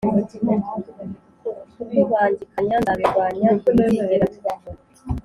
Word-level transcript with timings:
Kukubangikanya 1.75 2.75
nzabirwanya 2.81 3.47
ntibizigera 3.57 4.25
bibaho 4.33 4.67